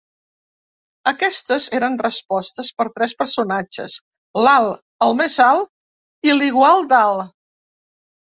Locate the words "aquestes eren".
1.09-1.97